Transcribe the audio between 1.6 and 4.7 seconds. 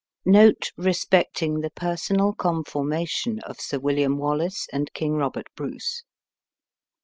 PERSONAL CONFORMATION OF SIR WILLIAM WALLACE